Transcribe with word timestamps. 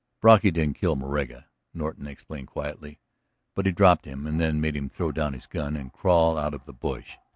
.""Brocky 0.21 0.49
didn't 0.49 0.77
kill 0.77 0.95
Moraga," 0.95 1.45
Norton 1.75 2.07
explained 2.07 2.47
quietly. 2.47 2.97
"But 3.53 3.67
he 3.67 3.71
dropped 3.71 4.05
him 4.05 4.25
and 4.25 4.41
then 4.41 4.59
made 4.59 4.75
him 4.75 4.89
throw 4.89 5.11
down 5.11 5.33
his 5.33 5.45
gun 5.45 5.77
and 5.77 5.93
crawl 5.93 6.39
out 6.39 6.55
of 6.55 6.65
the 6.65 6.73
brush. 6.73 7.19